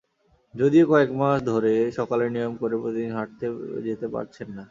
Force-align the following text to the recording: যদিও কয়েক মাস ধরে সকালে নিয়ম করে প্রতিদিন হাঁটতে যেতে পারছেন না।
যদিও 0.53 0.85
কয়েক 0.91 1.09
মাস 1.19 1.37
ধরে 1.51 1.73
সকালে 1.99 2.25
নিয়ম 2.35 2.53
করে 2.61 2.75
প্রতিদিন 2.81 3.11
হাঁটতে 3.17 3.45
যেতে 3.87 4.07
পারছেন 4.13 4.47
না। 4.47 4.59